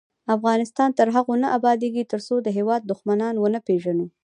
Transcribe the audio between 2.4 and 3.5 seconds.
د هیواد دښمنان